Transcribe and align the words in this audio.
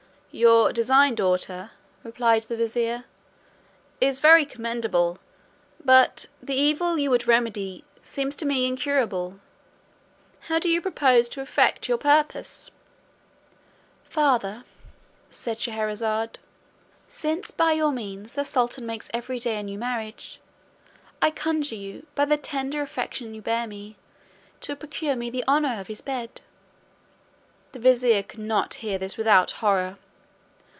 "Your 0.33 0.71
design, 0.71 1.15
daughter," 1.15 1.71
replied 2.03 2.43
the 2.43 2.55
vizier 2.55 3.03
"is 3.99 4.19
very 4.19 4.45
commendable; 4.45 5.19
but 5.83 6.27
the 6.41 6.55
evil 6.55 6.97
you 6.97 7.09
would 7.09 7.27
remedy 7.27 7.83
seems 8.01 8.33
to 8.37 8.45
me 8.45 8.65
incurable. 8.65 9.41
How 10.47 10.57
do 10.57 10.69
you 10.69 10.81
propose 10.81 11.27
to 11.27 11.41
effect 11.41 11.89
your 11.89 11.97
purpose?" 11.97 12.71
"Father," 14.05 14.63
said 15.29 15.59
Scheherazade, 15.59 16.39
"since 17.09 17.51
by 17.51 17.73
your 17.73 17.91
means 17.91 18.35
the 18.35 18.45
sultan 18.45 18.85
makes 18.85 19.09
every 19.13 19.37
day 19.37 19.57
a 19.57 19.63
new 19.63 19.77
marriage, 19.77 20.39
I 21.21 21.29
conjure 21.29 21.75
you, 21.75 22.07
by 22.15 22.23
the 22.23 22.37
tender 22.37 22.81
affection 22.81 23.33
you 23.33 23.41
bear 23.41 23.67
me, 23.67 23.97
to 24.61 24.77
procure 24.77 25.17
me 25.17 25.29
the 25.29 25.43
honour 25.45 25.81
of 25.81 25.87
his 25.87 25.99
bed." 25.99 26.39
The 27.73 27.79
vizier 27.79 28.23
could 28.23 28.39
not 28.39 28.75
hear 28.75 28.97
this 28.97 29.17
without 29.17 29.51
horror. 29.51 29.97